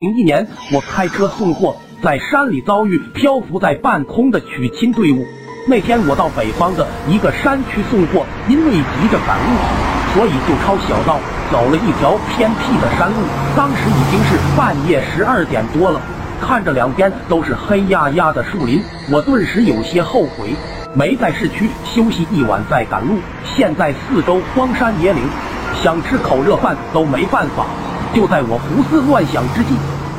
[0.00, 5.26] 零一年，我开车送货，在山里遭遇漂浮在半空的娶亲队伍。
[5.68, 9.52] 那天我到北方的一个山区送货，因为急着赶路，
[10.14, 11.20] 所以就抄小道
[11.52, 13.16] 走了一条偏僻的山路。
[13.54, 16.00] 当时已经是半夜十二点多了，
[16.40, 18.82] 看着两边都是黑压压的树林，
[19.12, 20.54] 我顿时有些后悔，
[20.94, 23.18] 没在市区休息一晚再赶路。
[23.44, 25.22] 现在四周荒山野岭，
[25.82, 27.66] 想吃口热饭都没办法。
[28.14, 29.74] 就在我胡思乱想之际，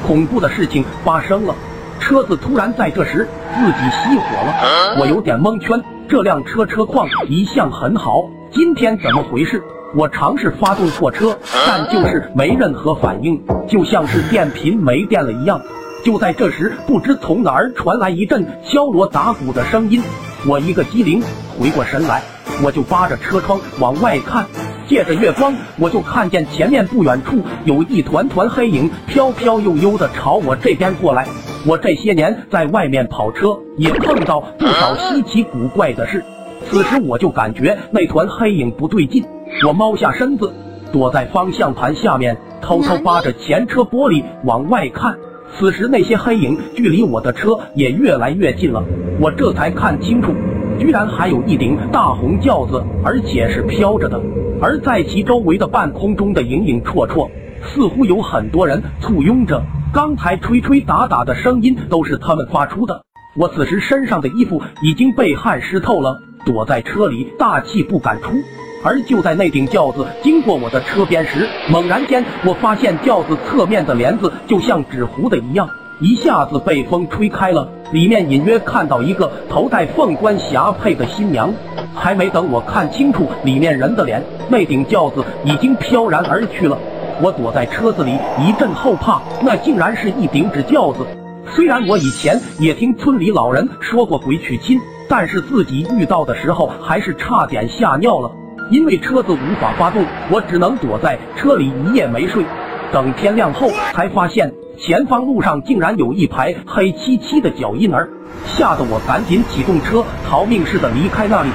[0.08, 1.54] 恐怖的事情发生了。
[2.00, 5.82] 车子突然在这时自己熄火了，我有点蒙圈。
[6.08, 9.62] 这辆车车况一向很好，今天怎么回事？
[9.94, 15.62] 我尝试发动货车，但就是没任何反应，就像是电瓶没电了一样。
[16.04, 20.02] 就在这时，不知从哪儿传来一阵敲锣打鼓的声音，
[20.48, 21.22] 我一个机灵，
[21.60, 22.22] 回过神来，
[22.64, 24.46] 我就扒着车窗往外看。
[24.92, 31.26] 借着月光，我就看见前面不远处有一团团黑影飘飘悠悠的朝我这边过来。
[31.66, 36.22] 我这些年在外面跑车，也碰到不少稀奇古怪的事。
[36.70, 39.24] 此时我就感觉那团黑影不对劲，
[39.66, 40.54] 我猫下身子，
[40.92, 45.16] 躲在方向盘下面，偷偷扒着前车玻璃往外看。
[45.58, 48.84] 此时那些黑影距离我的车也越来越近了，
[49.22, 50.34] 我这才看清楚。
[50.82, 54.20] 居然还有一顶大红轿子，而且是飘着的，
[54.60, 57.30] 而在其周围的半空中的影影绰绰，
[57.62, 59.62] 似乎有很多人簇拥着。
[59.94, 63.04] 刚才吹吹打打的声音都是他们发出的。
[63.38, 66.18] 我此时身上的衣服已经被汗湿透了，
[66.48, 68.40] 躲在车里大气不敢出。
[68.84, 75.70] 而就在那顶轿子经过我的车边时，猛然间我发现轿子侧面的帘子就像纸糊的一样。
[76.00, 81.54] 一下子被风吹开了，里面隐约看到一个头戴凤冠霞帔的新娘。
[81.94, 86.78] 还没等我看清楚里面人的脸，那顶轿子已经飘然而去了。
[87.22, 91.06] 我躲在车子里一阵后怕，那竟然是一顶纸轿子。
[91.54, 98.32] 虽然我以前也听村里老人说过鬼娶亲，但是自己遇到的时候还是差点吓尿了。
[98.72, 102.46] 因为车子无法发动，我只能躲在车里一夜没睡。
[102.92, 104.54] 等天亮后，才发现。
[104.78, 108.10] 前方路上竟然有一排黑漆漆的脚印儿，
[108.48, 111.50] 吓得我赶紧启动车，逃命似的离开那里。